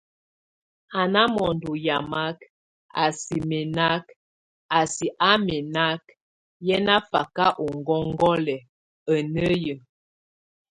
[0.99, 2.37] A na mondo yamak,
[3.03, 4.05] a si mɛnak,
[4.77, 6.01] a si á mɛnak,
[6.67, 8.63] yé nafak ó ŋgɔŋgɔlɛk,
[9.11, 9.75] a néye.